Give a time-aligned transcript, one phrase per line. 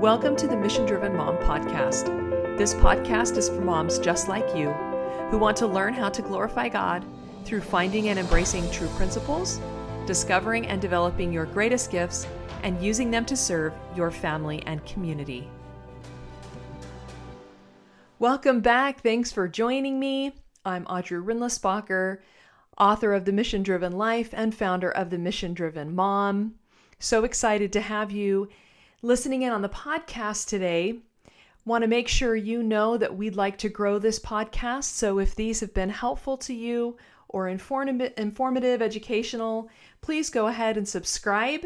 [0.00, 2.06] Welcome to the Mission Driven Mom Podcast.
[2.56, 4.70] This podcast is for moms just like you
[5.28, 7.04] who want to learn how to glorify God
[7.44, 9.60] through finding and embracing true principles,
[10.06, 12.26] discovering and developing your greatest gifts,
[12.62, 15.46] and using them to serve your family and community.
[18.18, 19.02] Welcome back.
[19.02, 20.32] Thanks for joining me.
[20.64, 22.20] I'm Audrey Rindlisbacher,
[22.78, 26.54] author of The Mission Driven Life and founder of The Mission Driven Mom.
[26.98, 28.48] So excited to have you
[29.02, 31.00] listening in on the podcast today.
[31.64, 34.84] Want to make sure you know that we'd like to grow this podcast.
[34.84, 36.96] So if these have been helpful to you
[37.28, 39.68] or informative, informative educational,
[40.00, 41.64] please go ahead and subscribe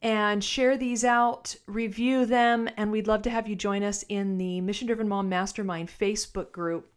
[0.00, 4.38] and share these out, review them, and we'd love to have you join us in
[4.38, 6.92] the Mission Driven Mom Mastermind Facebook group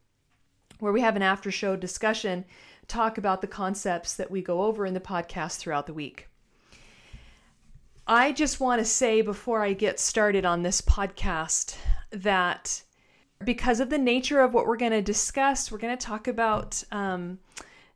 [0.80, 2.46] where we have an after show discussion,
[2.88, 6.28] talk about the concepts that we go over in the podcast throughout the week.
[8.08, 11.76] I just want to say before I get started on this podcast
[12.12, 12.84] that
[13.44, 16.84] because of the nature of what we're going to discuss, we're going to talk about
[16.92, 17.40] um,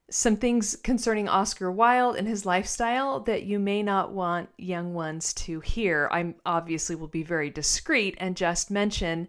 [0.09, 5.31] some things concerning Oscar Wilde and his lifestyle that you may not want young ones
[5.33, 6.09] to hear.
[6.11, 9.27] I obviously will be very discreet and just mention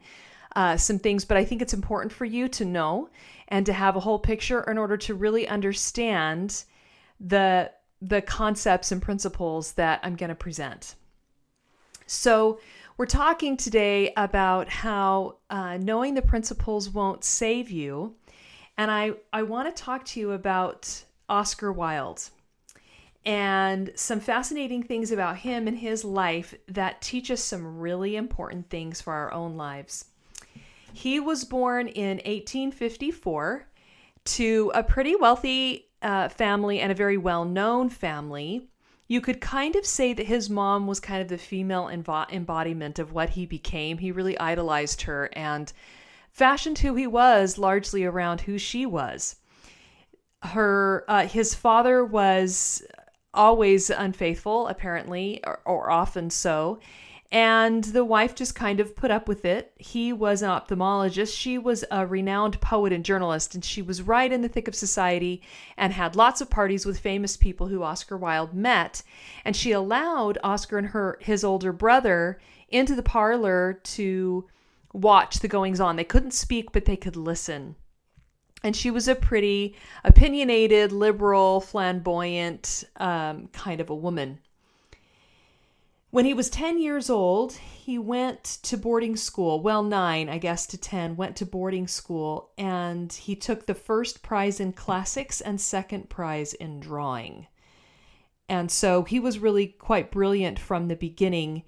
[0.57, 3.11] uh, some things, but I think it's important for you to know
[3.49, 6.65] and to have a whole picture in order to really understand
[7.21, 7.71] the
[8.01, 10.95] the concepts and principles that I'm going to present.
[12.07, 12.61] So,
[12.97, 18.15] we're talking today about how uh, knowing the principles won't save you.
[18.77, 22.29] And I, I want to talk to you about Oscar Wilde
[23.25, 28.71] and some fascinating things about him and his life that teach us some really important
[28.71, 30.07] things for our own lives.
[30.93, 33.67] He was born in 1854
[34.25, 38.69] to a pretty wealthy uh, family and a very well known family.
[39.09, 43.13] You could kind of say that his mom was kind of the female embodiment of
[43.13, 43.99] what he became.
[43.99, 45.73] He really idolized her and
[46.31, 49.37] fashioned who he was largely around who she was.
[50.43, 52.83] Her, uh, his father was
[53.35, 56.79] always unfaithful, apparently, or, or often so,
[57.33, 59.73] and the wife just kind of put up with it.
[59.79, 61.37] He was an ophthalmologist.
[61.37, 64.75] She was a renowned poet and journalist, and she was right in the thick of
[64.75, 65.41] society
[65.77, 69.03] and had lots of parties with famous people who Oscar Wilde met.
[69.45, 74.49] And she allowed Oscar and her his older brother into the parlor to
[74.93, 75.95] watch the goings on.
[75.95, 77.77] They couldn't speak, but they could listen.
[78.65, 84.41] And she was a pretty opinionated, liberal, flamboyant um, kind of a woman.
[86.11, 89.63] When he was 10 years old, he went to boarding school.
[89.63, 94.21] Well, nine, I guess, to 10, went to boarding school, and he took the first
[94.21, 97.47] prize in classics and second prize in drawing.
[98.49, 101.63] And so he was really quite brilliant from the beginning.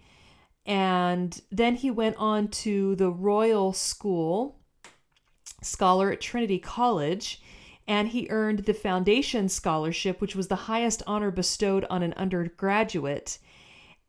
[0.66, 4.58] And then he went on to the Royal School,
[5.62, 7.40] scholar at Trinity College,
[7.86, 13.38] and he earned the Foundation Scholarship, which was the highest honor bestowed on an undergraduate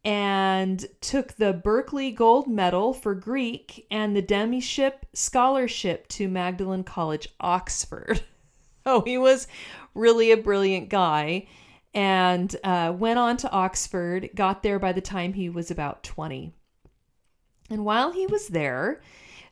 [0.05, 7.29] and took the Berkeley Gold Medal for Greek and the Demyship Scholarship to Magdalen College,
[7.39, 8.21] Oxford.
[8.85, 9.47] oh, he was
[9.95, 11.47] really a brilliant guy
[11.93, 16.53] and uh, went on to Oxford, got there by the time he was about 20.
[17.69, 19.01] And while he was there,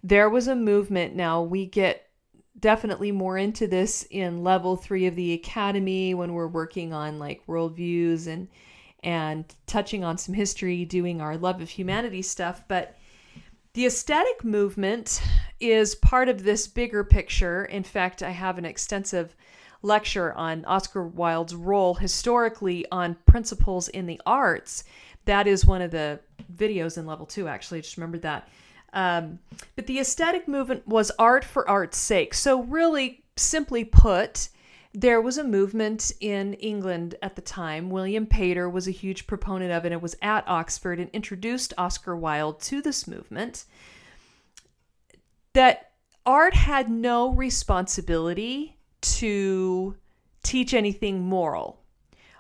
[0.04, 1.16] there was a movement.
[1.16, 2.08] Now, we get
[2.60, 7.46] definitely more into this in level three of the academy when we're working on like
[7.48, 8.48] worldviews and
[9.04, 12.64] and touching on some history, doing our love of humanity stuff.
[12.68, 12.98] But
[13.74, 15.22] the aesthetic movement
[15.60, 17.66] is part of this bigger picture.
[17.66, 19.36] In fact, I have an extensive
[19.82, 24.84] lecture on Oscar Wilde's role historically on principles in the arts.
[25.26, 26.20] That is one of the
[26.54, 27.80] videos in level two, actually.
[27.80, 28.50] I just remembered that.
[28.94, 29.40] Um,
[29.76, 32.34] but the aesthetic movement was art for art's sake.
[32.34, 34.50] So, really simply put,
[34.94, 37.90] there was a movement in England at the time.
[37.90, 42.16] William Pater was a huge proponent of it and was at Oxford and introduced Oscar
[42.16, 43.66] Wilde to this movement.
[45.54, 45.92] That
[46.26, 49.96] art had no responsibility to
[50.44, 51.80] teach anything moral.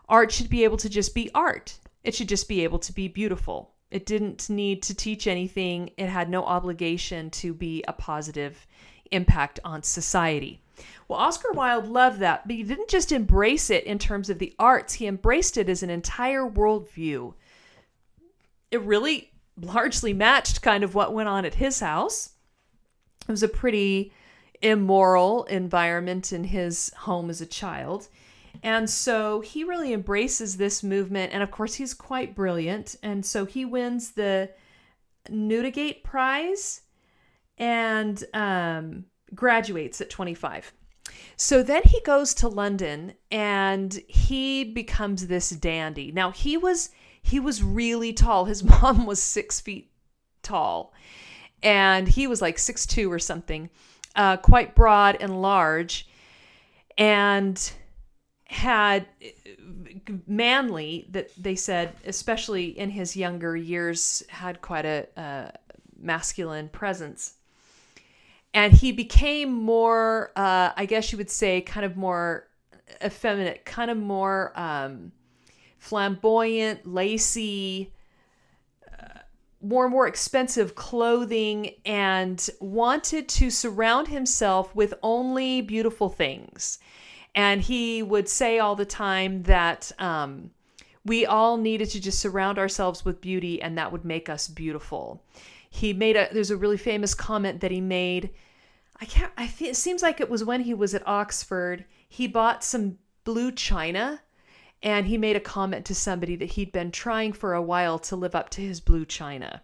[0.09, 3.07] Art should be able to just be art, it should just be able to be
[3.07, 3.71] beautiful.
[3.91, 8.65] It didn't need to teach anything, it had no obligation to be a positive
[9.11, 10.61] impact on society.
[11.07, 14.53] Well, Oscar Wilde loved that, but he didn't just embrace it in terms of the
[14.57, 17.33] arts, he embraced it as an entire worldview.
[18.71, 22.31] It really largely matched kind of what went on at his house.
[23.27, 24.11] It was a pretty
[24.61, 28.07] immoral environment in his home as a child.
[28.63, 31.33] And so he really embraces this movement.
[31.33, 32.95] And of course, he's quite brilliant.
[33.01, 34.49] And so he wins the
[35.29, 36.81] Newdigate Prize
[37.57, 40.73] and um, graduates at 25.
[41.35, 46.11] So then he goes to London and he becomes this dandy.
[46.11, 46.89] Now he was
[47.23, 48.45] he was really tall.
[48.45, 49.91] His mom was six feet
[50.43, 50.93] tall,
[51.61, 53.69] and he was like six two or something,
[54.15, 56.07] uh, quite broad and large,
[56.97, 57.71] and
[58.45, 59.07] had
[60.27, 65.53] manly that they said, especially in his younger years, had quite a, a
[65.97, 67.35] masculine presence.
[68.53, 72.47] And he became more, uh, I guess you would say, kind of more
[73.03, 75.11] effeminate, kind of more um,
[75.77, 77.93] flamboyant, lacy,
[78.91, 79.19] uh,
[79.61, 86.79] more and more expensive clothing, and wanted to surround himself with only beautiful things.
[87.33, 90.51] And he would say all the time that um,
[91.05, 95.23] we all needed to just surround ourselves with beauty and that would make us beautiful.
[95.71, 98.29] He made a, there's a really famous comment that he made.
[98.99, 101.85] I can't, I feel, it seems like it was when he was at Oxford.
[102.07, 104.21] He bought some blue china
[104.83, 108.15] and he made a comment to somebody that he'd been trying for a while to
[108.15, 109.61] live up to his blue china.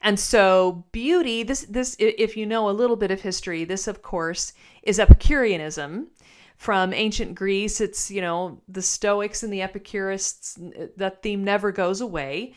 [0.00, 4.00] And so beauty, this this if you know a little bit of history, this of
[4.00, 4.52] course
[4.82, 6.08] is Epicureanism
[6.56, 7.80] from ancient Greece.
[7.80, 10.56] It's, you know, the Stoics and the Epicurists,
[10.96, 12.54] that theme never goes away.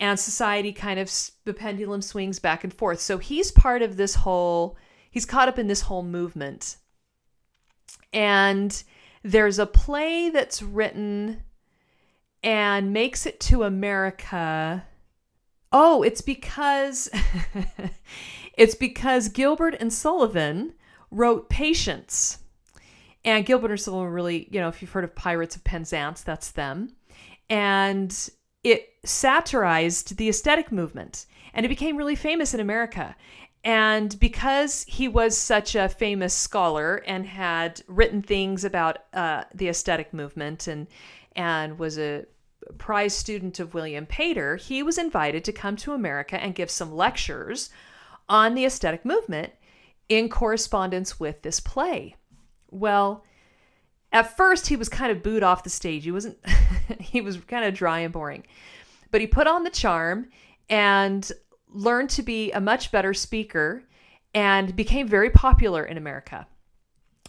[0.00, 1.12] And society kind of,
[1.44, 3.00] the pendulum swings back and forth.
[3.00, 4.76] So he's part of this whole,
[5.10, 6.76] he's caught up in this whole movement.
[8.12, 8.82] And
[9.22, 11.42] there's a play that's written
[12.42, 14.84] and makes it to America.
[15.72, 17.10] Oh, it's because
[18.54, 20.74] it's because Gilbert and Sullivan
[21.10, 22.38] wrote Patience.
[23.24, 26.52] And Gilbert and Sullivan really, you know, if you've heard of Pirates of Penzance, that's
[26.52, 26.92] them.
[27.50, 28.30] And
[28.64, 33.16] it satirized the aesthetic movement and it became really famous in America.
[33.64, 39.68] And because he was such a famous scholar and had written things about uh, the
[39.68, 40.86] aesthetic movement and
[41.34, 42.26] and was a
[42.78, 46.92] prize student of William Pater, he was invited to come to America and give some
[46.92, 47.70] lectures
[48.28, 49.52] on the aesthetic movement
[50.08, 52.16] in correspondence with this play.
[52.70, 53.24] Well,
[54.12, 56.04] at first he was kind of booed off the stage.
[56.04, 56.38] He wasn't
[57.00, 58.44] he was kind of dry and boring.
[59.10, 60.28] But he put on the charm
[60.68, 61.30] and
[61.68, 63.84] learned to be a much better speaker
[64.34, 66.46] and became very popular in America.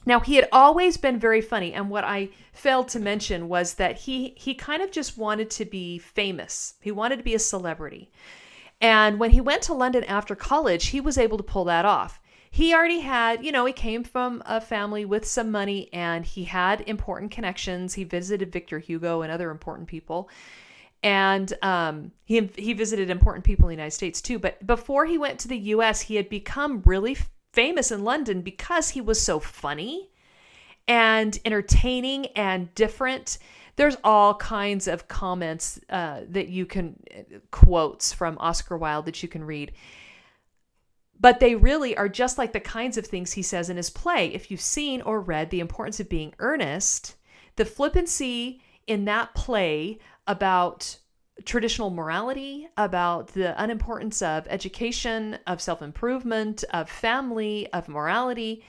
[0.06, 3.98] Now he had always been very funny and what I failed to mention was that
[4.00, 6.76] he he kind of just wanted to be famous.
[6.81, 8.12] He wanted to be a celebrity.
[8.81, 12.19] And when he went to London after college, he was able to pull that off
[12.51, 16.46] he already had, you know, he came from a family with some money and he
[16.46, 17.94] had important connections.
[17.94, 20.30] He visited Victor Hugo and other important people.
[21.04, 24.40] And um, he, he visited important people in the United States too.
[24.40, 27.18] But before he went to the US, he had become really
[27.54, 30.10] famous in London because he was so funny
[30.88, 33.38] and entertaining and different.
[33.75, 39.22] There's all kinds of comments uh, that you can, uh, quotes from Oscar Wilde that
[39.22, 39.72] you can read
[41.19, 44.27] but they really are just like the kinds of things he says in his play.
[44.33, 47.16] If you've seen or read The Importance of Being Earnest,
[47.57, 50.97] the flippancy in that play about
[51.45, 58.64] traditional morality, about the unimportance of education, of self improvement, of family, of morality,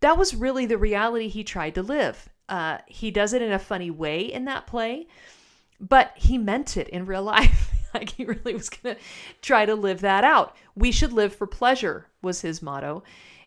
[0.00, 2.28] that was really the reality he tried to live.
[2.48, 5.06] Uh, he does it in a funny way in that play,
[5.80, 7.72] but he meant it in real life.
[7.98, 9.02] Like he really was going to
[9.42, 10.56] try to live that out.
[10.74, 13.02] We should live for pleasure, was his motto.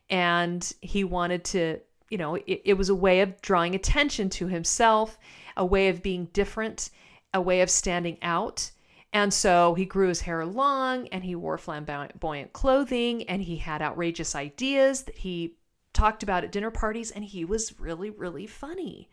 [0.10, 1.80] And he wanted to,
[2.10, 5.18] you know, it, it was a way of drawing attention to himself,
[5.56, 6.90] a way of being different,
[7.34, 8.72] a way of standing out.
[9.12, 13.82] And so he grew his hair long and he wore flamboyant clothing and he had
[13.82, 15.56] outrageous ideas that he
[15.94, 19.10] talked about at dinner parties and he was really, really funny.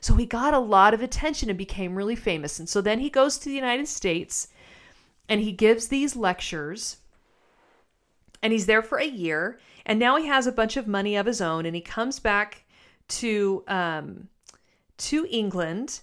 [0.00, 2.58] So he got a lot of attention and became really famous.
[2.58, 4.48] And so then he goes to the United States
[5.30, 6.98] and he gives these lectures
[8.42, 11.24] and he's there for a year and now he has a bunch of money of
[11.24, 12.64] his own and he comes back
[13.08, 14.28] to um,
[14.98, 16.00] to England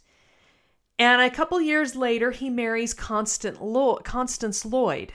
[0.97, 2.95] and a couple years later he marries
[3.59, 5.13] Lo- Constance Lloyd.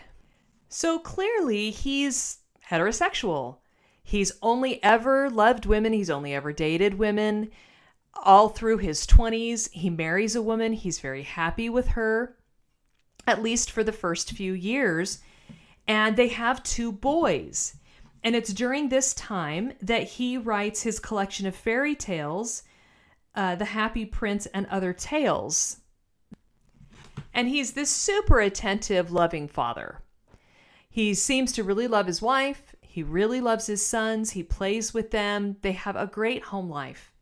[0.69, 2.39] So clearly he's
[2.71, 3.57] heterosexual.
[4.05, 7.51] He's only ever loved women, he's only ever dated women.
[8.15, 12.37] All through his 20s, he marries a woman, he's very happy with her
[13.27, 15.21] at least for the first few years.
[15.87, 17.77] And they have two boys.
[18.25, 22.63] And it's during this time that he writes his collection of fairy tales,
[23.35, 25.79] uh, The Happy Prince and Other Tales.
[27.35, 30.03] And he's this super attentive, loving father.
[30.89, 32.75] He seems to really love his wife.
[32.83, 34.33] He really loves his sons.
[34.33, 35.57] He plays with them.
[35.63, 37.13] They have a great home life.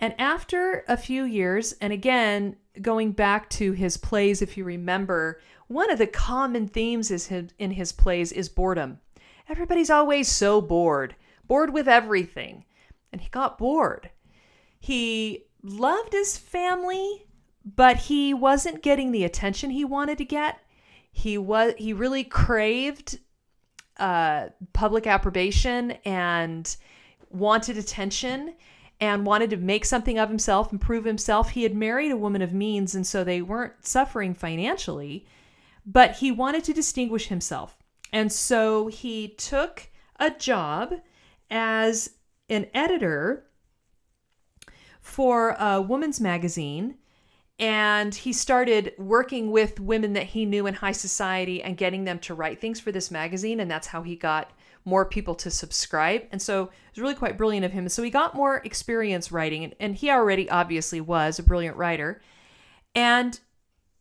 [0.00, 5.40] And after a few years, and again, going back to his plays, if you remember,
[5.66, 9.00] one of the common themes is in his plays is boredom.
[9.48, 11.14] Everybody's always so bored,
[11.46, 12.64] bored with everything.
[13.12, 14.10] And he got bored.
[14.78, 17.26] He loved his family,
[17.64, 20.58] but he wasn't getting the attention he wanted to get.
[21.10, 23.18] He was he really craved
[23.98, 26.76] uh, public approbation and
[27.30, 28.54] wanted attention
[29.00, 31.50] and wanted to make something of himself and prove himself.
[31.50, 35.26] He had married a woman of means, and so they weren't suffering financially,
[35.86, 37.78] but he wanted to distinguish himself.
[38.12, 39.88] And so he took
[40.18, 40.94] a job
[41.50, 42.10] as
[42.48, 43.44] an editor
[45.00, 46.96] for a woman's magazine
[47.58, 52.18] and he started working with women that he knew in high society and getting them
[52.20, 54.52] to write things for this magazine and that's how he got
[54.88, 56.22] more people to subscribe.
[56.32, 57.88] And so it was really quite brilliant of him.
[57.88, 62.22] So he got more experience writing and, and he already obviously was a brilliant writer.
[62.94, 63.38] And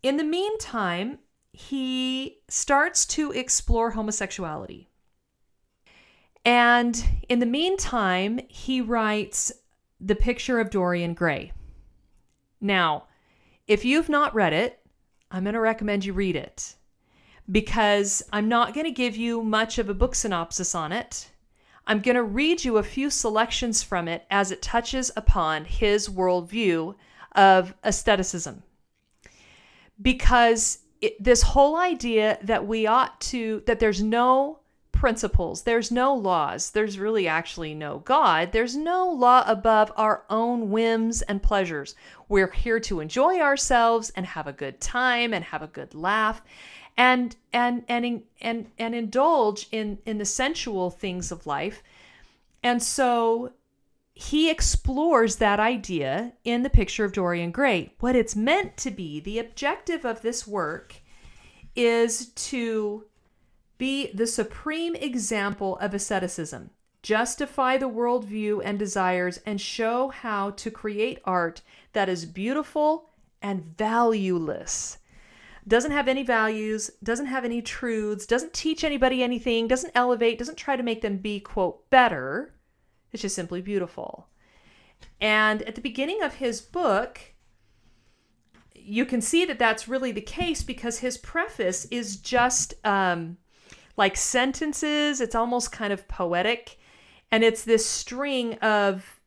[0.01, 1.19] in the meantime
[1.51, 4.87] he starts to explore homosexuality.
[6.45, 9.51] And in the meantime he writes
[9.99, 11.51] the picture of Dorian Gray.
[12.61, 13.05] Now,
[13.67, 14.79] if you've not read it,
[15.29, 16.76] I'm going to recommend you read it
[17.51, 21.31] because I'm not going to give you much of a book synopsis on it.
[21.85, 26.09] I'm going to read you a few selections from it as it touches upon his
[26.09, 26.95] worldview
[27.33, 28.63] of aestheticism.
[30.01, 34.59] Because it, this whole idea that we ought to, that there's no
[34.91, 35.61] principles.
[35.61, 36.71] There's no laws.
[36.71, 38.51] There's really actually no God.
[38.51, 41.95] There's no law above our own whims and pleasures.
[42.27, 46.41] We're here to enjoy ourselves and have a good time and have a good laugh
[46.97, 51.83] and and and and and indulge in in the sensual things of life.
[52.63, 53.53] And so
[54.13, 57.93] he explores that idea in the picture of Dorian Gray.
[57.99, 60.95] What it's meant to be, the objective of this work
[61.75, 63.05] is to
[63.77, 66.71] be the supreme example of aestheticism,
[67.03, 71.61] justify the worldview and desires, and show how to create art
[71.93, 74.97] that is beautiful and valueless.
[75.67, 80.57] Doesn't have any values, doesn't have any truths, doesn't teach anybody anything, doesn't elevate, doesn't
[80.57, 82.53] try to make them be, quote, better.
[83.11, 84.29] It's just simply beautiful.
[85.19, 87.19] And at the beginning of his book,
[88.75, 93.37] you can see that that's really the case because his preface is just um,
[93.97, 95.19] like sentences.
[95.19, 96.77] It's almost kind of poetic.
[97.31, 99.19] And it's this string of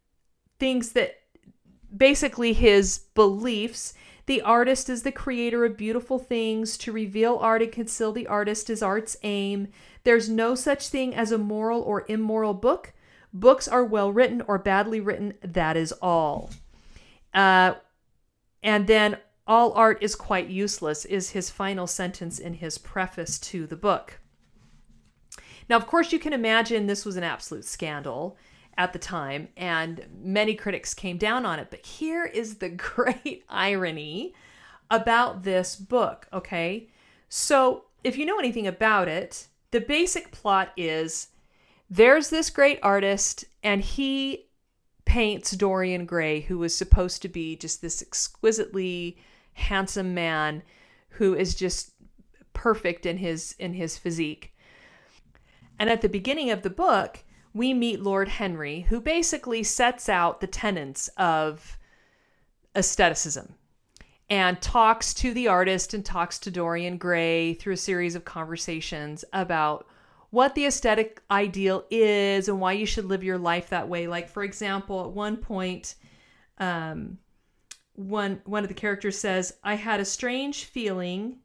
[0.58, 1.20] things that
[1.94, 3.92] basically his beliefs.
[4.30, 6.78] The artist is the creator of beautiful things.
[6.78, 9.66] To reveal art and conceal the artist is art's aim.
[10.04, 12.92] There's no such thing as a moral or immoral book.
[13.32, 15.34] Books are well written or badly written.
[15.42, 16.50] That is all.
[17.34, 17.74] Uh,
[18.62, 19.18] and then
[19.48, 24.20] all art is quite useless, is his final sentence in his preface to the book.
[25.68, 28.36] Now, of course, you can imagine this was an absolute scandal
[28.76, 31.68] at the time, and many critics came down on it.
[31.70, 34.34] But here is the great irony
[34.90, 36.88] about this book, okay?
[37.28, 41.28] So, if you know anything about it, the basic plot is
[41.88, 44.46] there's this great artist, and he
[45.04, 49.18] paints Dorian Gray, who was supposed to be just this exquisitely
[49.54, 50.62] handsome man
[51.10, 51.92] who is just
[52.52, 54.54] perfect in his in his physique.
[55.78, 60.40] And at the beginning of the book, we meet Lord Henry, who basically sets out
[60.40, 61.78] the tenets of
[62.76, 63.54] aestheticism
[64.28, 69.24] and talks to the artist and talks to Dorian Gray through a series of conversations
[69.32, 69.86] about
[70.30, 74.06] what the aesthetic ideal is and why you should live your life that way.
[74.06, 75.96] Like, for example, at one point,
[76.58, 77.18] um,
[77.94, 81.38] one one of the characters says, "I had a strange feeling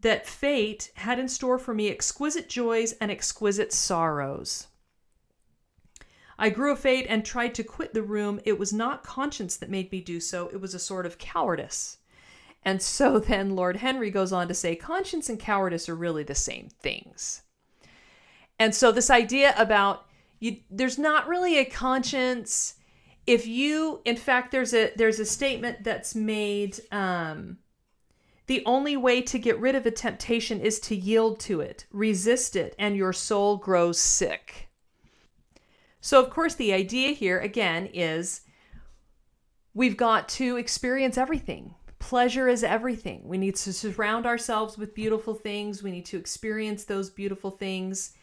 [0.00, 4.68] that fate had in store for me exquisite joys and exquisite sorrows.
[6.38, 8.40] I grew fate and tried to quit the room.
[8.44, 11.98] It was not conscience that made me do so, it was a sort of cowardice.
[12.64, 16.34] And so then Lord Henry goes on to say conscience and cowardice are really the
[16.34, 17.42] same things.
[18.58, 20.06] And so this idea about
[20.38, 22.74] you there's not really a conscience
[23.26, 27.58] if you in fact there's a there's a statement that's made um
[28.50, 32.56] the only way to get rid of a temptation is to yield to it, resist
[32.56, 34.68] it, and your soul grows sick.
[36.00, 38.40] So, of course, the idea here again is
[39.72, 43.20] we've got to experience everything pleasure is everything.
[43.24, 45.82] We need to surround ourselves with beautiful things.
[45.82, 48.14] We need to experience those beautiful things.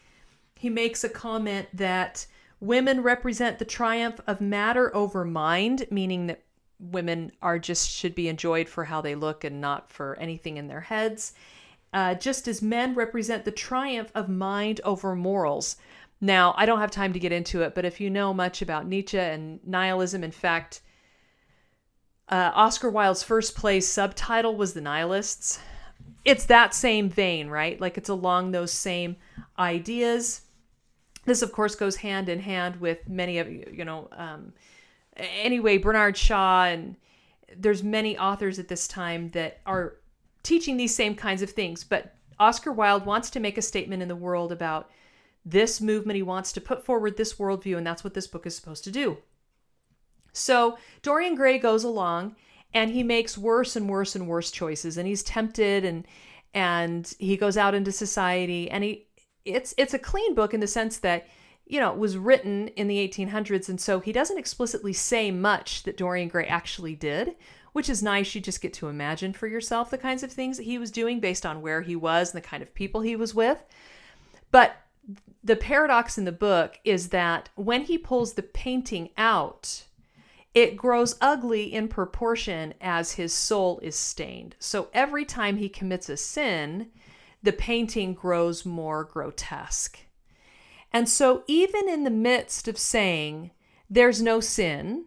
[0.56, 2.26] He makes a comment that
[2.60, 6.42] women represent the triumph of matter over mind, meaning that
[6.78, 10.68] women are just should be enjoyed for how they look and not for anything in
[10.68, 11.32] their heads.
[11.92, 15.76] Uh, just as men represent the triumph of mind over morals.
[16.20, 18.86] Now, I don't have time to get into it, but if you know much about
[18.86, 20.82] Nietzsche and nihilism, in fact,
[22.28, 25.60] uh, Oscar Wilde's first play subtitle was The Nihilists.
[26.24, 27.80] It's that same vein, right?
[27.80, 29.16] Like it's along those same
[29.58, 30.42] ideas.
[31.24, 34.08] This, of course, goes hand in hand with many of you you know.
[34.12, 34.52] Um,
[35.18, 36.96] anyway, Bernard Shaw and
[37.56, 39.96] there's many authors at this time that are
[40.42, 41.84] teaching these same kinds of things.
[41.84, 44.90] But Oscar Wilde wants to make a statement in the world about
[45.44, 46.16] this movement.
[46.16, 48.90] He wants to put forward this worldview, and that's what this book is supposed to
[48.90, 49.18] do.
[50.32, 52.36] So Dorian Gray goes along
[52.72, 56.06] and he makes worse and worse and worse choices and he's tempted and
[56.54, 59.06] and he goes out into society and he
[59.44, 61.26] it's it's a clean book in the sense that
[61.68, 65.82] you know it was written in the 1800s and so he doesn't explicitly say much
[65.84, 67.36] that Dorian Gray actually did
[67.72, 70.64] which is nice you just get to imagine for yourself the kinds of things that
[70.64, 73.34] he was doing based on where he was and the kind of people he was
[73.34, 73.62] with
[74.50, 74.76] but
[75.44, 79.84] the paradox in the book is that when he pulls the painting out
[80.54, 84.56] it grows ugly in proportion as his soul is stained.
[84.58, 86.88] So every time he commits a sin,
[87.42, 90.00] the painting grows more grotesque.
[90.92, 93.50] And so, even in the midst of saying
[93.90, 95.04] there's no sin,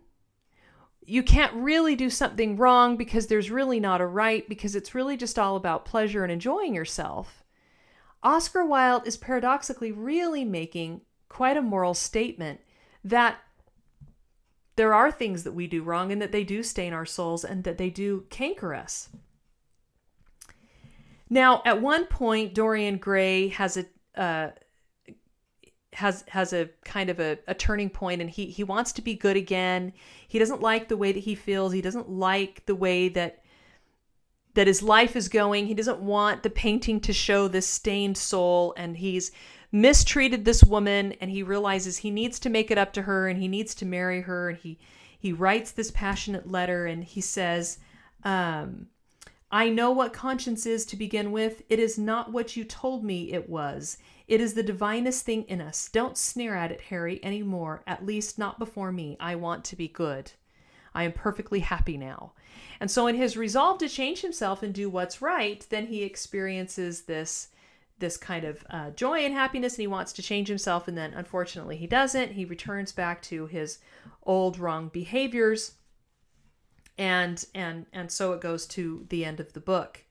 [1.05, 5.17] you can't really do something wrong because there's really not a right, because it's really
[5.17, 7.43] just all about pleasure and enjoying yourself.
[8.23, 12.59] Oscar Wilde is paradoxically really making quite a moral statement
[13.03, 13.39] that
[14.75, 17.63] there are things that we do wrong and that they do stain our souls and
[17.63, 19.09] that they do canker us.
[21.29, 23.85] Now, at one point, Dorian Gray has a
[24.19, 24.51] uh,
[25.93, 29.15] has has a kind of a, a turning point, and he he wants to be
[29.15, 29.93] good again.
[30.27, 31.73] He doesn't like the way that he feels.
[31.73, 33.43] He doesn't like the way that
[34.53, 35.67] that his life is going.
[35.67, 39.31] He doesn't want the painting to show this stained soul, and he's
[39.71, 43.41] mistreated this woman and he realizes he needs to make it up to her and
[43.41, 44.77] he needs to marry her and he
[45.17, 47.77] he writes this passionate letter and he says
[48.23, 48.87] um,
[49.53, 51.61] I know what conscience is to begin with.
[51.67, 53.97] It is not what you told me it was.
[54.27, 55.89] It is the divinest thing in us.
[55.89, 59.17] Don't sneer at it, Harry, any more, at least not before me.
[59.19, 60.31] I want to be good.
[60.95, 62.31] I am perfectly happy now.
[62.79, 67.03] And so, in his resolve to change himself and do what's right, then he experiences
[67.03, 67.49] this
[67.99, 71.13] this kind of uh, joy and happiness and he wants to change himself and then
[71.13, 73.77] unfortunately he doesn't he returns back to his
[74.23, 75.73] old wrong behaviors
[77.01, 80.03] and and and so it goes to the end of the book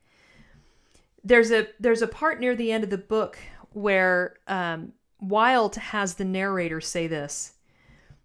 [1.22, 3.38] there's a there's a part near the end of the book
[3.72, 7.52] where um, Wilde has the narrator say this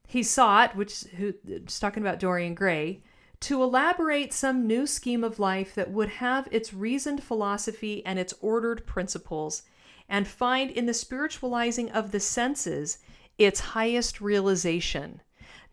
[0.08, 3.04] he sought which who just talking about Dorian Gray
[3.41, 8.34] to elaborate some new scheme of life that would have its reasoned philosophy and its
[8.41, 9.62] ordered principles,
[10.10, 12.97] and find in the spiritualizing of the senses
[13.38, 15.21] its highest realization.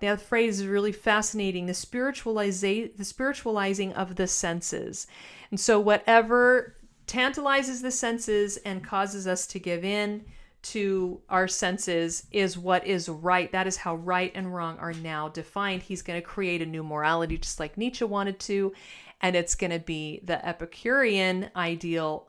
[0.02, 1.66] That phrase is really fascinating.
[1.66, 5.06] The the spiritualizing of the senses.
[5.50, 6.74] And so whatever
[7.06, 10.24] tantalizes the senses and causes us to give in
[10.62, 13.52] to our senses is what is right.
[13.52, 15.82] That is how right and wrong are now defined.
[15.82, 18.72] He's going to create a new morality, just like Nietzsche wanted to,
[19.20, 22.28] and it's going to be the Epicurean ideal.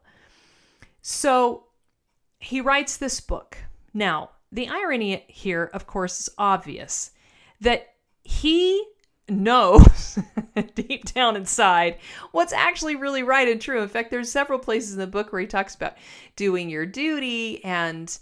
[1.02, 1.64] So
[2.38, 3.58] he writes this book.
[3.96, 7.10] Now, the irony here, of course, is obvious
[7.64, 8.84] that he
[9.30, 10.20] knows
[10.76, 11.98] deep down inside
[12.32, 13.82] what's actually really right and true.
[13.82, 15.98] In fact, there's several places in the book where he talks about
[16.36, 18.18] doing your duty and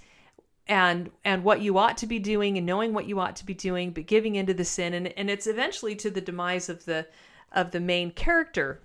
[0.68, 3.54] and and what you ought to be doing and knowing what you ought to be
[3.54, 7.08] doing, but giving into the sin and, and it's eventually to the demise of the
[7.52, 8.82] of the main character.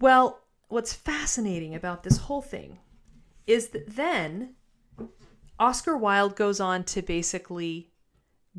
[0.00, 2.78] Well, what's fascinating about this whole thing
[3.46, 4.54] is that then
[5.58, 7.89] Oscar Wilde goes on to basically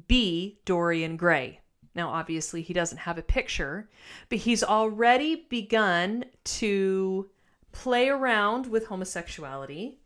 [0.08, 1.60] be Dorian Gray.
[1.93, 3.89] Now, obviously, he doesn't have a picture,
[4.30, 7.30] but he's already begun to
[7.71, 9.99] play around with homosexuality,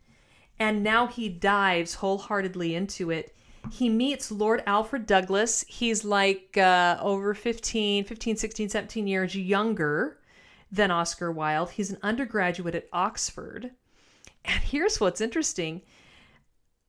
[0.59, 3.35] and now he dives wholeheartedly into it.
[3.71, 5.65] He meets Lord Alfred Douglas.
[5.67, 10.19] He's like uh, over 15, 15, 16, 17 years younger
[10.71, 11.71] than Oscar Wilde.
[11.71, 13.71] He's an undergraduate at Oxford.
[14.43, 15.81] And here's what's interesting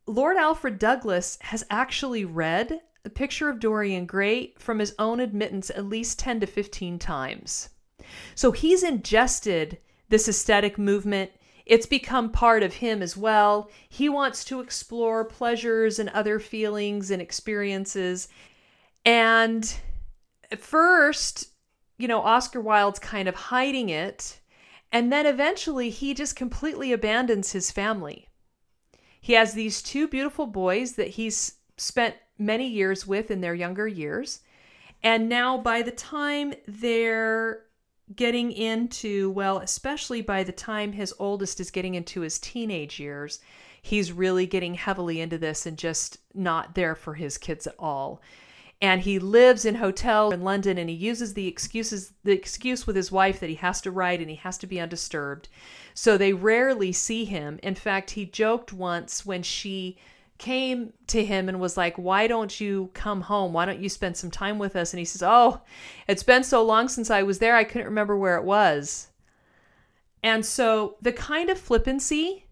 [0.06, 5.70] Lord Alfred Douglas has actually read a picture of Dorian Gray from his own admittance
[5.70, 7.70] at least 10 to 15 times.
[8.34, 11.30] So he's ingested this aesthetic movement.
[11.64, 13.70] It's become part of him as well.
[13.88, 18.28] He wants to explore pleasures and other feelings and experiences.
[19.04, 19.72] And
[20.50, 21.48] at first,
[21.98, 24.40] you know, Oscar Wilde's kind of hiding it.
[24.92, 28.28] And then eventually he just completely abandons his family.
[29.20, 33.88] He has these two beautiful boys that he's spent many years with in their younger
[33.88, 34.40] years.
[35.02, 37.62] And now, by the time they're
[38.14, 43.40] getting into, well, especially by the time his oldest is getting into his teenage years,
[43.82, 48.20] he's really getting heavily into this and just not there for his kids at all.
[48.80, 52.94] And he lives in hotel in London and he uses the excuses the excuse with
[52.94, 55.48] his wife that he has to write and he has to be undisturbed.
[55.94, 57.58] So they rarely see him.
[57.62, 59.96] In fact, he joked once when she
[60.38, 63.52] came to him and was like, Why don't you come home?
[63.52, 64.92] Why don't you spend some time with us?
[64.92, 65.60] And he says, Oh,
[66.08, 69.08] it's been so long since I was there, I couldn't remember where it was.
[70.22, 72.46] And so the kind of flippancy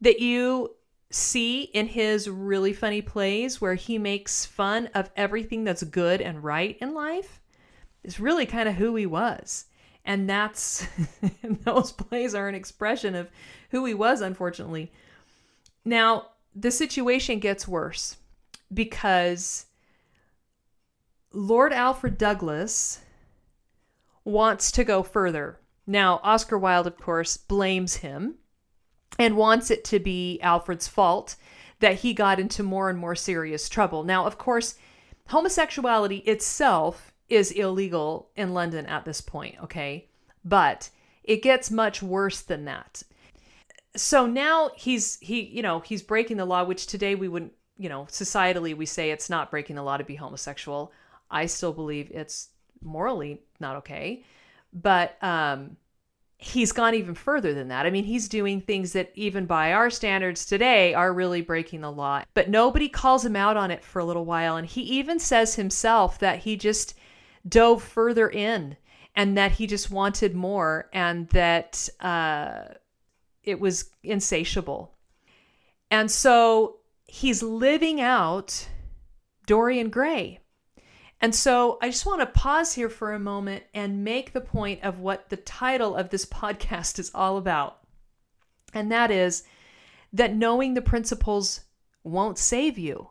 [0.00, 0.74] that you
[1.10, 6.42] see in his really funny plays where he makes fun of everything that's good and
[6.42, 7.40] right in life
[8.02, 9.66] is really kind of who he was.
[10.04, 10.86] And that's,
[11.64, 13.30] those plays are an expression of
[13.70, 14.90] who he was, unfortunately.
[15.84, 18.16] Now, the situation gets worse
[18.72, 19.66] because
[21.32, 23.00] Lord Alfred Douglas
[24.24, 25.58] wants to go further.
[25.86, 28.36] Now, Oscar Wilde, of course, blames him
[29.18, 31.36] and wants it to be Alfred's fault
[31.80, 34.04] that he got into more and more serious trouble.
[34.04, 34.76] Now, of course,
[35.28, 40.08] homosexuality itself is illegal in London at this point, okay?
[40.44, 40.90] But
[41.24, 43.02] it gets much worse than that
[43.96, 47.88] so now he's he you know he's breaking the law which today we wouldn't you
[47.88, 50.92] know societally we say it's not breaking the law to be homosexual.
[51.30, 52.48] I still believe it's
[52.82, 54.24] morally not okay.
[54.72, 55.76] But um
[56.38, 57.86] he's gone even further than that.
[57.86, 61.92] I mean he's doing things that even by our standards today are really breaking the
[61.92, 62.22] law.
[62.34, 64.56] But nobody calls him out on it for a little while.
[64.56, 66.94] And he even says himself that he just
[67.48, 68.76] dove further in
[69.14, 72.74] and that he just wanted more and that uh
[73.44, 74.94] it was insatiable.
[75.90, 78.68] And so he's living out
[79.46, 80.40] Dorian Gray.
[81.20, 84.82] And so I just want to pause here for a moment and make the point
[84.82, 87.78] of what the title of this podcast is all about.
[88.74, 89.44] And that is
[90.12, 91.62] that knowing the principles
[92.02, 93.10] won't save you.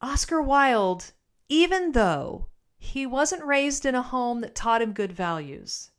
[0.00, 1.12] Oscar Wilde,
[1.48, 5.90] even though he wasn't raised in a home that taught him good values,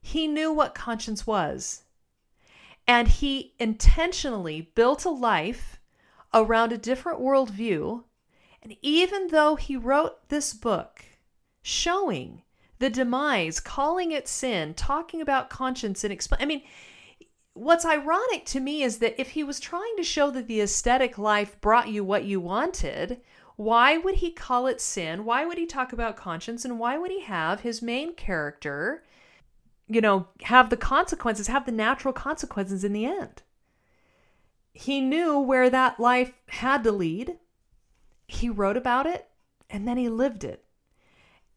[0.00, 1.84] he knew what conscience was.
[2.88, 5.78] And he intentionally built a life
[6.32, 8.04] around a different worldview.
[8.62, 11.04] And even though he wrote this book
[11.62, 12.42] showing
[12.78, 16.62] the demise, calling it sin, talking about conscience, and explain, I mean,
[17.52, 21.18] what's ironic to me is that if he was trying to show that the aesthetic
[21.18, 23.20] life brought you what you wanted,
[23.56, 25.24] why would he call it sin?
[25.24, 26.64] Why would he talk about conscience?
[26.64, 29.02] And why would he have his main character
[29.88, 33.42] you know, have the consequences, have the natural consequences in the end.
[34.72, 37.38] He knew where that life had to lead.
[38.26, 39.28] He wrote about it
[39.70, 40.64] and then he lived it.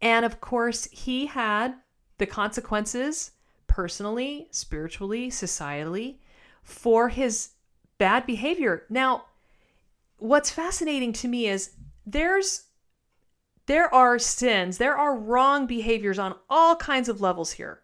[0.02, 1.76] And of course, he had
[2.18, 3.32] the consequences
[3.68, 6.18] personally, spiritually, societally
[6.64, 7.52] for his
[7.98, 8.86] bad behavior.
[8.90, 9.26] Now,
[10.18, 11.72] what's fascinating to me is
[12.06, 12.64] there's
[13.68, 17.82] there are sins, there are wrong behaviors on all kinds of levels here.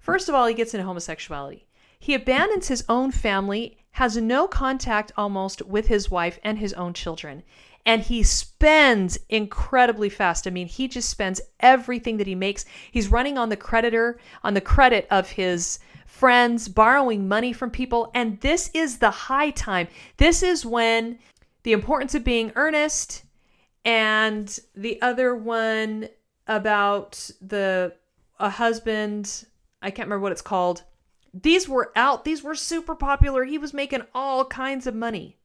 [0.00, 1.66] First of all, he gets into homosexuality.
[1.98, 6.94] He abandons his own family, has no contact almost with his wife and his own
[6.94, 7.42] children.
[7.84, 10.46] And he spends incredibly fast.
[10.46, 12.64] I mean, he just spends everything that he makes.
[12.90, 18.10] He's running on the creditor, on the credit of his friends, borrowing money from people.
[18.14, 19.88] And this is the high time.
[20.16, 21.18] This is when
[21.62, 23.24] the importance of being earnest
[23.84, 26.08] and the other one
[26.46, 27.94] about the
[28.38, 29.44] a husband
[29.82, 30.82] I can't remember what it's called.
[31.32, 33.44] These were out, these were super popular.
[33.44, 35.36] He was making all kinds of money.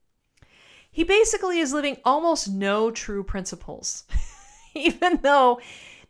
[0.91, 4.05] He basically is living almost no true principles.
[4.73, 5.59] Even though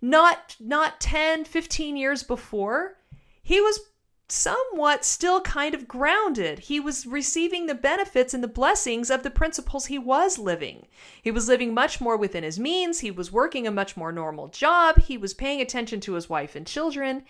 [0.02, 2.98] not not 10, 15 years before,
[3.42, 3.80] he was
[4.28, 6.60] somewhat still kind of grounded.
[6.60, 10.88] He was receiving the benefits and the blessings of the principles he was living.
[11.22, 13.00] He was living much more within his means.
[13.00, 15.00] He was working a much more normal job.
[15.00, 17.24] He was paying attention to his wife and children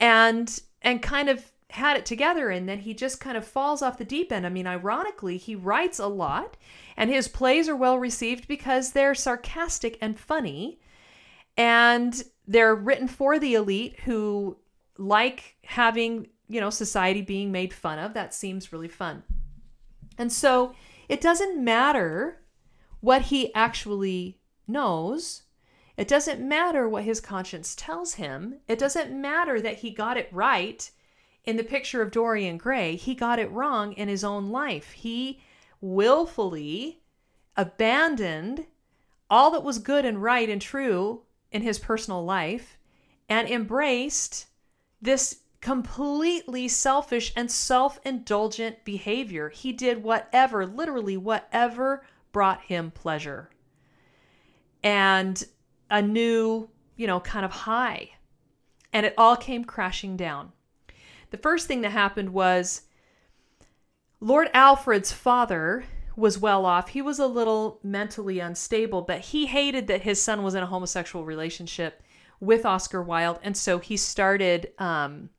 [0.00, 3.98] and and kind of had it together and then he just kind of falls off
[3.98, 4.46] the deep end.
[4.46, 6.56] I mean, ironically, he writes a lot
[6.96, 10.78] and his plays are well received because they're sarcastic and funny
[11.56, 14.56] and they're written for the elite who
[14.96, 18.14] like having, you know, society being made fun of.
[18.14, 19.24] That seems really fun.
[20.18, 20.72] And so
[21.08, 22.40] it doesn't matter
[23.00, 25.42] what he actually knows.
[25.96, 28.56] It doesn't matter what his conscience tells him.
[28.68, 30.90] It doesn't matter that he got it right
[31.44, 32.96] in the picture of Dorian Gray.
[32.96, 34.92] He got it wrong in his own life.
[34.92, 35.40] He
[35.80, 37.00] willfully
[37.56, 38.66] abandoned
[39.30, 42.76] all that was good and right and true in his personal life
[43.28, 44.46] and embraced
[45.00, 49.48] this completely selfish and self indulgent behavior.
[49.48, 53.50] He did whatever, literally, whatever brought him pleasure
[54.86, 55.44] and
[55.90, 58.10] a new, you know, kind of high.
[58.92, 60.52] And it all came crashing down.
[61.30, 62.82] The first thing that happened was
[64.20, 65.84] Lord Alfred's father
[66.16, 66.88] was well off.
[66.88, 70.66] He was a little mentally unstable, but he hated that his son was in a
[70.66, 72.02] homosexual relationship
[72.40, 73.38] with Oscar Wilde.
[73.42, 75.30] And so he started, um,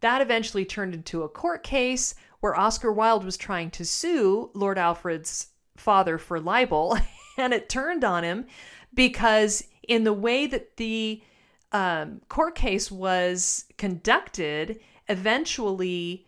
[0.00, 4.78] that eventually turned into a court case where Oscar Wilde was trying to sue Lord
[4.78, 6.96] Alfred's father for libel.
[7.38, 8.46] And it turned on him
[8.98, 11.22] because, in the way that the
[11.70, 16.26] um, court case was conducted, eventually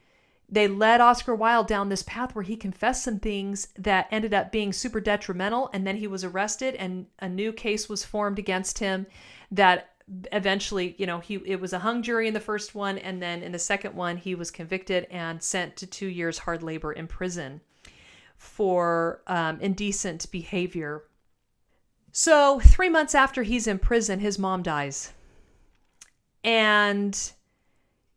[0.48, 4.52] they led Oscar Wilde down this path where he confessed some things that ended up
[4.52, 5.68] being super detrimental.
[5.72, 9.08] And then he was arrested, and a new case was formed against him
[9.50, 9.90] that
[10.30, 13.42] eventually, you know, he it was a hung jury in the first one, and then
[13.42, 17.08] in the second one, he was convicted and sent to two years hard labor in
[17.08, 17.62] prison
[18.36, 21.02] for um, indecent behavior.
[22.12, 25.12] So, three months after he's in prison, his mom dies.
[26.42, 27.32] And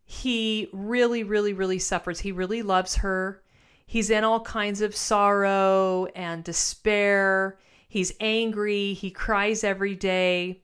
[0.06, 2.19] he really, really, really suffers.
[2.19, 3.41] He really loves her.
[3.86, 7.60] He's in all kinds of sorrow and despair.
[7.88, 8.93] He's angry.
[8.93, 10.63] He cries every day.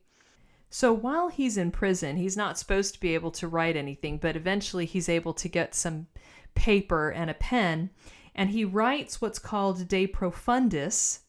[0.72, 4.36] So while he's in prison, he's not supposed to be able to write anything, but
[4.36, 6.08] eventually he's able to get some
[6.54, 7.89] paper and a pen,
[8.36, 11.20] and he writes what's called De Profundis.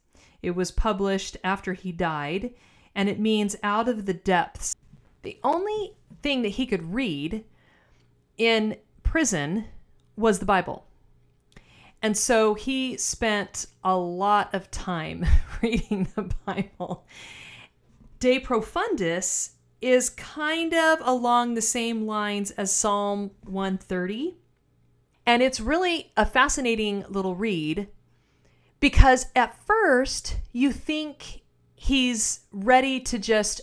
[0.43, 2.53] It was published after he died,
[2.95, 4.75] and it means out of the depths.
[5.23, 7.45] The only thing that he could read
[8.39, 9.67] in prison
[10.17, 10.87] was the Bible.
[12.03, 15.27] And so he spent a lot of time
[15.63, 17.05] reading the Bible.
[18.19, 19.51] De Profundis
[19.81, 24.37] is kind of along the same lines as Psalm 130.
[25.27, 27.89] And it's really a fascinating little read
[28.81, 31.43] because at first you think
[31.75, 33.61] he's ready to just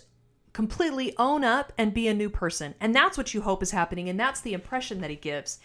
[0.54, 2.74] completely own up and be a new person.
[2.80, 4.10] And that's what you hope is happening.
[4.10, 5.60] And that's the impression that he gives.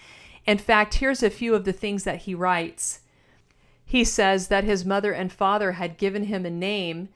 [0.45, 3.01] In fact, here's a few of the things that he writes.
[3.85, 7.09] He says that his mother and father had given him a name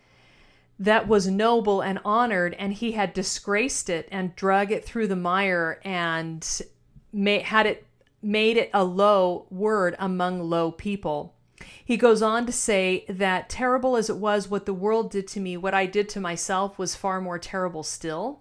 [0.79, 5.16] that was noble and honored, and he had disgraced it and drug it through the
[5.16, 6.62] mire and
[7.12, 7.87] made, had it
[8.22, 11.35] made it a low word among low people.
[11.85, 15.40] He goes on to say that terrible as it was what the world did to
[15.40, 18.40] me, what I did to myself was far more terrible still.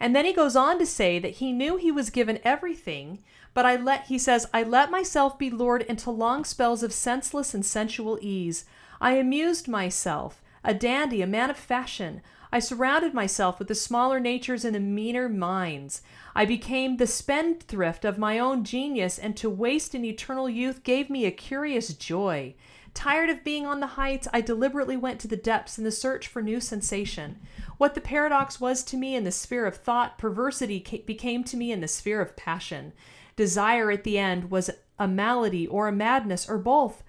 [0.00, 3.22] And then he goes on to say that he knew he was given everything,
[3.54, 7.54] but I let, he says, I let myself be lured into long spells of senseless
[7.54, 8.64] and sensual ease.
[9.00, 12.22] I amused myself, a dandy, a man of fashion.
[12.54, 16.02] I surrounded myself with the smaller natures and the meaner minds.
[16.36, 21.10] I became the spendthrift of my own genius, and to waste an eternal youth gave
[21.10, 22.54] me a curious joy.
[22.94, 26.28] Tired of being on the heights, I deliberately went to the depths in the search
[26.28, 27.40] for new sensation.
[27.78, 31.72] What the paradox was to me in the sphere of thought, perversity became to me
[31.72, 32.92] in the sphere of passion.
[33.34, 37.02] Desire at the end was a malady or a madness or both.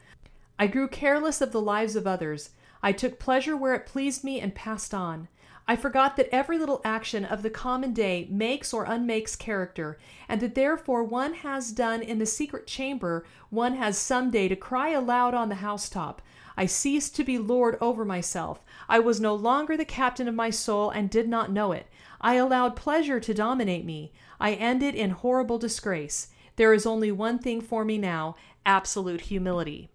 [0.57, 2.49] I grew careless of the lives of others.
[2.81, 5.27] I took pleasure where it pleased me and passed on.
[5.67, 9.97] I forgot that every little action of the common day makes or unmakes character,
[10.29, 14.55] and that therefore one has done in the secret chamber, one has some day to
[14.55, 16.21] cry aloud on the housetop.
[16.55, 18.63] I ceased to be lord over myself.
[18.87, 21.87] I was no longer the captain of my soul and did not know it.
[22.21, 24.13] I allowed pleasure to dominate me.
[24.39, 26.29] I ended in horrible disgrace.
[26.55, 29.89] There is only one thing for me now absolute humility.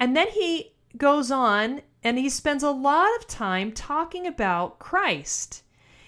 [0.00, 5.64] And then he goes on and he spends a lot of time talking about Christ.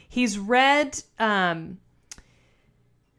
[0.08, 1.78] He's read um,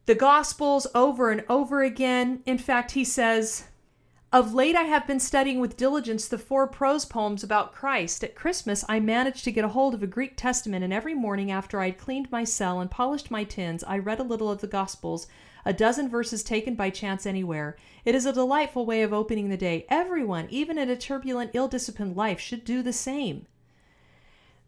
[0.06, 2.42] the Gospels over and over again.
[2.46, 3.66] In fact, he says,
[4.32, 8.24] Of late I have been studying with diligence the four prose poems about Christ.
[8.24, 11.52] At Christmas, I managed to get a hold of a Greek Testament, and every morning
[11.52, 14.62] after I had cleaned my cell and polished my tins, I read a little of
[14.62, 15.28] the Gospels
[15.66, 17.78] a dozen verses taken by chance anywhere.
[18.06, 19.86] It is a delightful way of opening the day.
[19.90, 23.46] Everyone, even in a turbulent, ill disciplined life, should do the same.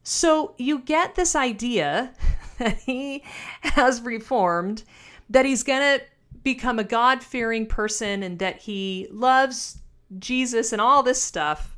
[0.03, 2.13] So you get this idea
[2.57, 3.23] that he
[3.61, 4.83] has reformed,
[5.29, 6.05] that he's going to
[6.43, 9.77] become a God fearing person, and that he loves
[10.17, 11.75] Jesus and all this stuff.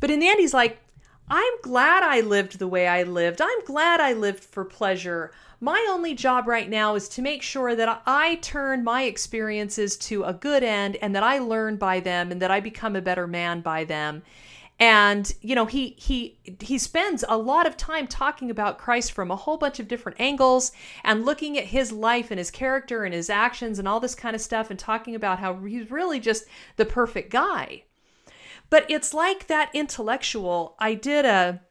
[0.00, 0.78] But in the end, he's like,
[1.30, 3.40] I'm glad I lived the way I lived.
[3.42, 5.32] I'm glad I lived for pleasure.
[5.60, 10.22] My only job right now is to make sure that I turn my experiences to
[10.22, 13.26] a good end and that I learn by them and that I become a better
[13.26, 14.22] man by them.
[14.80, 19.32] And you know, he he he spends a lot of time talking about Christ from
[19.32, 20.70] a whole bunch of different angles
[21.02, 24.36] and looking at his life and his character and his actions and all this kind
[24.36, 26.44] of stuff and talking about how he's really just
[26.76, 27.82] the perfect guy.
[28.70, 30.76] But it's like that intellectual.
[30.78, 31.62] I did a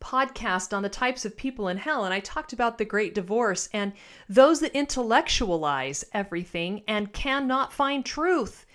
[0.00, 3.68] podcast on the types of people in hell and I talked about the great divorce
[3.72, 3.92] and
[4.28, 8.66] those that intellectualize everything and cannot find truth.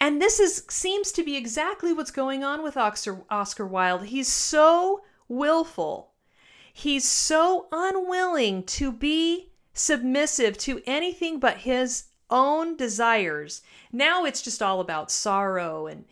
[0.00, 4.06] And this is seems to be exactly what's going on with Oscar, Oscar Wilde.
[4.06, 6.12] He's so willful.
[6.72, 13.62] He's so unwilling to be submissive to anything but his own desires.
[13.92, 16.04] Now it's just all about sorrow and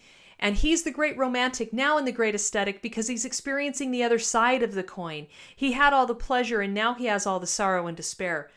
[0.42, 4.18] and he's the great romantic now in the great aesthetic because he's experiencing the other
[4.18, 5.28] side of the coin.
[5.55, 8.50] He had all the pleasure and now he has all the sorrow and despair.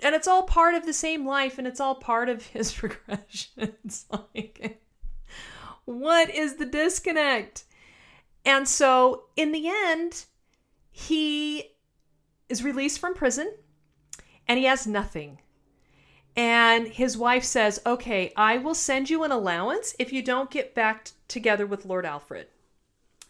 [0.00, 4.06] And it's all part of the same life and it's all part of his progressions.
[4.34, 4.82] like,
[5.84, 7.64] what is the disconnect?
[8.46, 10.24] And so in the end,
[10.90, 11.74] he
[12.48, 13.52] is released from prison
[14.48, 15.40] and he has nothing.
[16.36, 20.74] And his wife says, Okay, I will send you an allowance if you don't get
[20.74, 22.46] back t- together with Lord Alfred.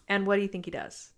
[0.07, 1.11] And what do you think he does?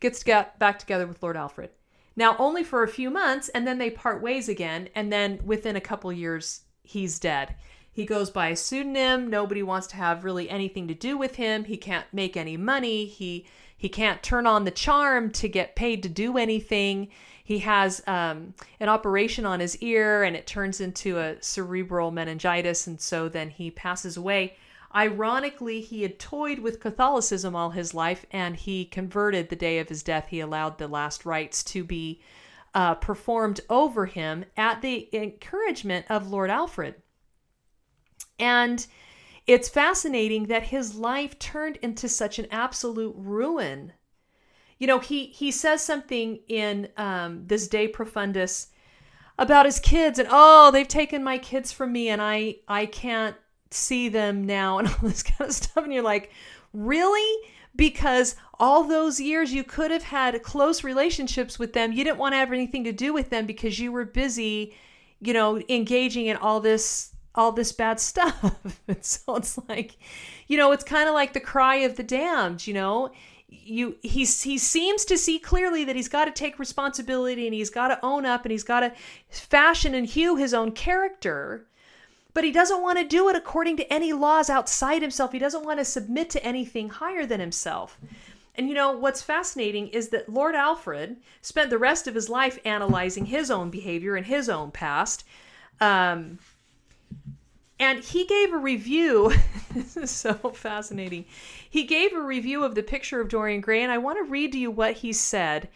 [0.00, 1.70] Gets to get back together with Lord Alfred.
[2.14, 4.88] Now, only for a few months, and then they part ways again.
[4.94, 7.54] And then within a couple years, he's dead.
[7.92, 9.28] He goes by a pseudonym.
[9.28, 11.64] Nobody wants to have really anything to do with him.
[11.64, 13.06] He can't make any money.
[13.06, 17.08] He he can't turn on the charm to get paid to do anything
[17.52, 22.86] he has um, an operation on his ear and it turns into a cerebral meningitis
[22.86, 24.56] and so then he passes away.
[24.94, 29.90] Ironically he had toyed with catholicism all his life and he converted the day of
[29.90, 30.28] his death.
[30.28, 32.22] He allowed the last rites to be
[32.74, 36.94] uh, performed over him at the encouragement of lord alfred.
[38.38, 38.86] And
[39.46, 43.92] it's fascinating that his life turned into such an absolute ruin
[44.82, 48.66] you know, he he says something in um, this De Profundis
[49.38, 53.36] about his kids, and oh, they've taken my kids from me, and I I can't
[53.70, 55.84] see them now, and all this kind of stuff.
[55.84, 56.32] And you're like,
[56.72, 57.48] really?
[57.76, 62.32] Because all those years you could have had close relationships with them, you didn't want
[62.32, 64.74] to have anything to do with them because you were busy,
[65.20, 68.56] you know, engaging in all this all this bad stuff.
[68.88, 69.96] and so it's like,
[70.48, 73.12] you know, it's kind of like the cry of the damned, you know
[73.64, 77.70] you he he seems to see clearly that he's got to take responsibility and he's
[77.70, 78.92] got to own up and he's got to
[79.28, 81.66] fashion and hew his own character
[82.34, 85.32] but he doesn't want to do it according to any laws outside himself.
[85.32, 87.98] He doesn't want to submit to anything higher than himself.
[88.54, 92.58] And you know what's fascinating is that Lord Alfred spent the rest of his life
[92.64, 95.24] analyzing his own behavior and his own past
[95.80, 96.38] um,
[97.78, 99.32] and he gave a review.
[99.74, 101.24] this is so fascinating.
[101.68, 104.52] He gave a review of the picture of Dorian Gray, and I want to read
[104.52, 105.68] to you what he said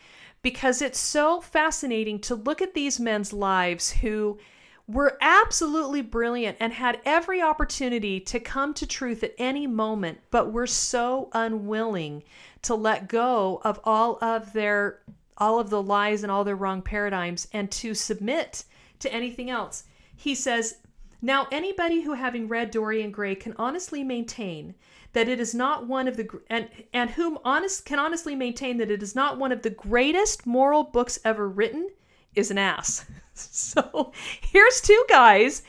[0.43, 4.39] because it's so fascinating to look at these men's lives who
[4.87, 10.53] were absolutely brilliant and had every opportunity to come to truth at any moment, but
[10.53, 12.23] were so unwilling
[12.63, 15.01] to let go of all of their
[15.39, 18.65] all of the lies and all their wrong paradigms and to submit
[18.99, 19.85] to anything else.
[20.15, 20.79] He says
[21.23, 24.75] now, anybody who, having read Dorian Gray, can honestly maintain
[25.13, 28.91] that it is not one of the and and whom honest can honestly maintain that
[28.91, 31.89] it is not one of the greatest moral books ever written
[32.35, 33.07] is an ass.
[33.35, 35.63] so here's two guys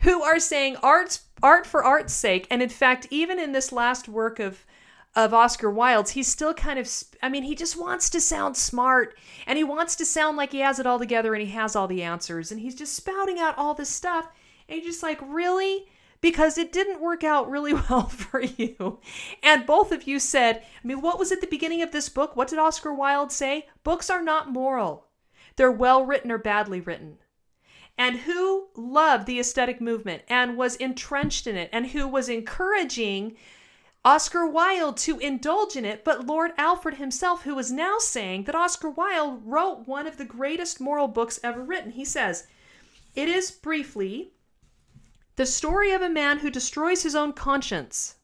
[0.00, 4.08] who are saying art's art for art's sake, and in fact, even in this last
[4.08, 4.64] work of
[5.16, 6.88] of Oscar Wilde's, he's still kind of,
[7.20, 9.18] I mean, he just wants to sound smart
[9.48, 11.88] and he wants to sound like he has it all together and he has all
[11.88, 14.28] the answers and he's just spouting out all this stuff.
[14.68, 15.86] And you're just like, really?
[16.20, 18.98] Because it didn't work out really well for you.
[19.42, 22.36] And both of you said, I mean, what was at the beginning of this book?
[22.36, 23.66] What did Oscar Wilde say?
[23.84, 25.06] Books are not moral,
[25.56, 27.18] they're well written or badly written.
[27.96, 33.36] And who loved the aesthetic movement and was entrenched in it and who was encouraging
[34.04, 38.54] Oscar Wilde to indulge in it, but Lord Alfred himself, who is now saying that
[38.54, 41.90] Oscar Wilde wrote one of the greatest moral books ever written.
[41.90, 42.46] He says,
[43.16, 44.30] It is briefly
[45.38, 48.16] the story of a man who destroys his own conscience.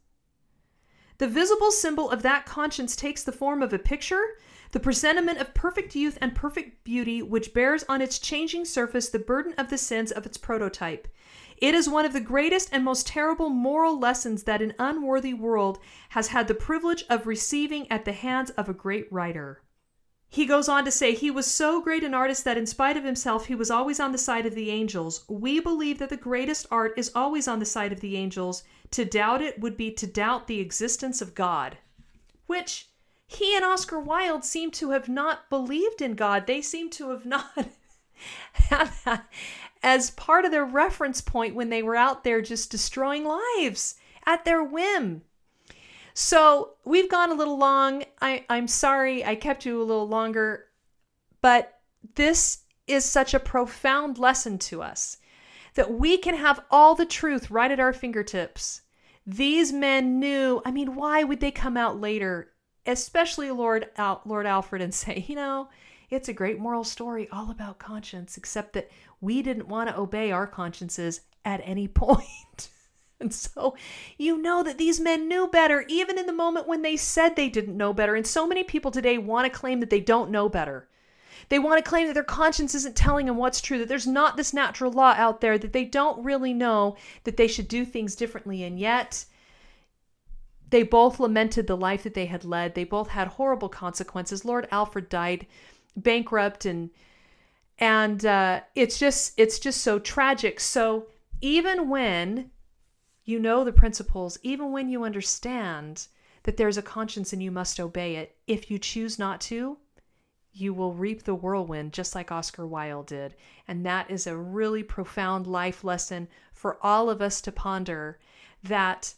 [1.19, 4.37] The visible symbol of that conscience takes the form of a picture,
[4.73, 9.21] the presentiment of perfect youth and perfect beauty, which bears on its changing surface the
[9.21, 11.07] burden of the sins of its prototype.
[11.59, 15.79] It is one of the greatest and most terrible moral lessons that an unworthy world
[16.09, 19.63] has had the privilege of receiving at the hands of a great writer.
[20.35, 23.05] He goes on to say, He was so great an artist that in spite of
[23.05, 25.25] himself, he was always on the side of the angels.
[25.29, 28.65] We believe that the greatest art is always on the side of the angels.
[28.91, 31.79] To doubt it would be to doubt the existence of God.
[32.49, 32.89] Which
[33.29, 36.49] he and Oscar Wilde seem to have not believed in God.
[36.49, 37.55] They seem to have not
[38.55, 39.31] had that
[39.85, 43.95] as part of their reference point when they were out there just destroying lives
[44.27, 45.23] at their whim.
[46.15, 48.05] So we've gone a little long.
[48.23, 50.67] I, I'm sorry I kept you a little longer,
[51.43, 51.81] but
[52.15, 55.19] this is such a profound lesson to us
[55.75, 58.83] that we can have all the truth right at our fingertips.
[59.27, 62.53] These men knew, I mean, why would they come out later,
[62.87, 65.69] especially Lord Al- Lord Alfred and say, you know,
[66.11, 68.89] it's a great moral story all about conscience, except that
[69.21, 72.69] we didn't want to obey our consciences at any point.
[73.21, 73.77] And so
[74.19, 77.49] you know that these men knew better, even in the moment when they said they
[77.49, 78.15] didn't know better.
[78.15, 80.89] And so many people today want to claim that they don't know better.
[81.49, 84.37] They want to claim that their conscience isn't telling them what's true, that there's not
[84.37, 88.17] this natural law out there, that they don't really know that they should do things
[88.17, 88.63] differently.
[88.63, 89.25] And yet,
[90.71, 92.75] they both lamented the life that they had led.
[92.75, 94.45] They both had horrible consequences.
[94.45, 95.47] Lord Alfred died
[95.97, 96.91] bankrupt, and
[97.79, 100.61] and uh, it's just it's just so tragic.
[100.61, 101.07] So
[101.41, 102.51] even when
[103.25, 106.07] you know the principles, even when you understand
[106.43, 108.37] that there's a conscience and you must obey it.
[108.47, 109.79] If you choose not to,
[110.53, 113.35] you will reap the whirlwind, just like Oscar Wilde did.
[113.67, 118.19] And that is a really profound life lesson for all of us to ponder
[118.63, 119.15] that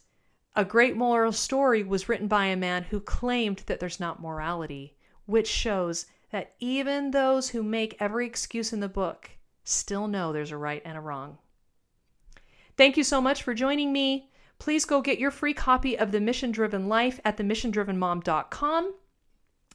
[0.55, 4.95] a great moral story was written by a man who claimed that there's not morality,
[5.25, 9.29] which shows that even those who make every excuse in the book
[9.63, 11.37] still know there's a right and a wrong.
[12.77, 14.29] Thank you so much for joining me.
[14.59, 18.93] Please go get your free copy of The Mission Driven Life at themissiondrivenmom.com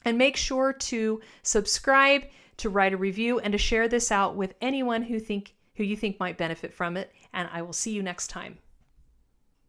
[0.04, 2.24] and make sure to subscribe,
[2.58, 5.96] to write a review, and to share this out with anyone who think who you
[5.96, 7.12] think might benefit from it.
[7.32, 8.58] And I will see you next time.